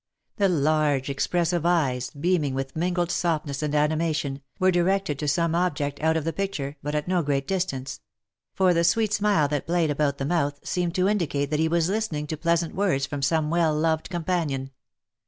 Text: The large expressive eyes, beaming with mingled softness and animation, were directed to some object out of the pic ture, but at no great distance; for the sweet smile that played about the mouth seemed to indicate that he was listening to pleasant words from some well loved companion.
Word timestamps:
The 0.37 0.49
large 0.49 1.11
expressive 1.11 1.63
eyes, 1.63 2.09
beaming 2.09 2.55
with 2.55 2.75
mingled 2.75 3.11
softness 3.11 3.61
and 3.61 3.75
animation, 3.75 4.41
were 4.57 4.71
directed 4.71 5.19
to 5.19 5.27
some 5.27 5.53
object 5.53 6.01
out 6.01 6.17
of 6.17 6.23
the 6.23 6.33
pic 6.33 6.53
ture, 6.53 6.75
but 6.81 6.95
at 6.95 7.07
no 7.07 7.21
great 7.21 7.47
distance; 7.47 7.99
for 8.55 8.73
the 8.73 8.83
sweet 8.83 9.13
smile 9.13 9.47
that 9.49 9.67
played 9.67 9.91
about 9.91 10.17
the 10.17 10.25
mouth 10.25 10.59
seemed 10.63 10.95
to 10.95 11.07
indicate 11.07 11.51
that 11.51 11.59
he 11.59 11.67
was 11.67 11.87
listening 11.87 12.25
to 12.25 12.35
pleasant 12.35 12.73
words 12.73 13.05
from 13.05 13.21
some 13.21 13.51
well 13.51 13.75
loved 13.75 14.09
companion. 14.09 14.71